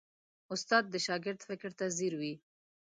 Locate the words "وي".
2.19-2.33